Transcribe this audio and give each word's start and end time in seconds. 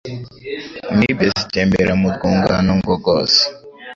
Amibe 0.91 1.25
zitembera 1.35 1.93
mu 2.01 2.07
rwungano 2.15 2.71
ngogozi 2.79 3.43